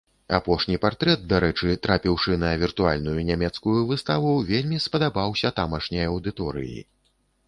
[0.35, 6.79] Апошні партрэт, дарэчы, трапіўшы на віртуальную нямецкую выставу, вельмі спадабаўся тамашняй аўдыторыі.